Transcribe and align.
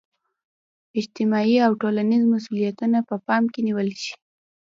اجتماعي 0.99 1.57
او 1.65 1.71
ټولنیز 1.81 2.23
مسولیتونه 2.33 2.97
په 3.09 3.15
پام 3.27 3.43
کې 3.53 3.59
نیول 3.67 3.89
شي. 4.01 4.13